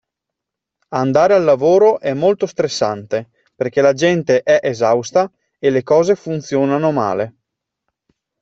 Andare 0.95 1.35
al 1.35 1.43
lavoro 1.43 1.99
è 1.99 2.15
molto 2.15 2.47
stressante 2.47 3.29
perché 3.53 3.81
la 3.81 3.93
gente 3.93 4.41
è 4.41 4.59
esausta 4.67 5.31
e 5.59 5.69
le 5.69 5.83
cose 5.83 6.15
funzionano 6.15 6.91
male. 6.91 7.35